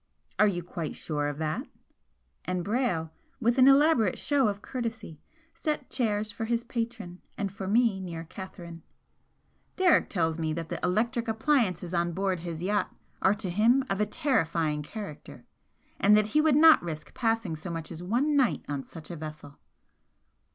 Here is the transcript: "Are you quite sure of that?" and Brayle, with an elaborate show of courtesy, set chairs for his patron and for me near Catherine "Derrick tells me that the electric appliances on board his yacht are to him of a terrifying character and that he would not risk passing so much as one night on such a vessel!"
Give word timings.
"Are 0.39 0.47
you 0.47 0.63
quite 0.63 0.95
sure 0.95 1.27
of 1.27 1.37
that?" 1.37 1.67
and 2.43 2.65
Brayle, 2.65 3.11
with 3.39 3.59
an 3.59 3.67
elaborate 3.67 4.17
show 4.17 4.47
of 4.47 4.63
courtesy, 4.63 5.21
set 5.53 5.91
chairs 5.91 6.31
for 6.31 6.45
his 6.45 6.63
patron 6.63 7.21
and 7.37 7.51
for 7.51 7.67
me 7.67 7.99
near 7.99 8.23
Catherine 8.23 8.81
"Derrick 9.75 10.09
tells 10.09 10.39
me 10.39 10.53
that 10.53 10.69
the 10.69 10.79
electric 10.83 11.27
appliances 11.27 11.93
on 11.93 12.13
board 12.13 12.39
his 12.39 12.63
yacht 12.63 12.91
are 13.21 13.35
to 13.35 13.51
him 13.51 13.85
of 13.91 14.01
a 14.01 14.07
terrifying 14.07 14.81
character 14.81 15.45
and 15.99 16.17
that 16.17 16.29
he 16.29 16.41
would 16.41 16.55
not 16.55 16.81
risk 16.81 17.13
passing 17.13 17.55
so 17.55 17.69
much 17.69 17.91
as 17.91 18.01
one 18.01 18.35
night 18.35 18.65
on 18.67 18.81
such 18.81 19.11
a 19.11 19.15
vessel!" 19.15 19.59